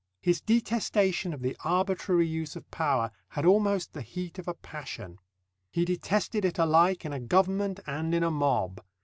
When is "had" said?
3.27-3.45